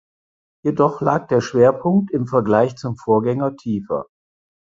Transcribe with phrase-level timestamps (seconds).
[0.65, 4.07] Jedoch lag der Schwerpunkt im Vergleich zum Vorgänger tiefer.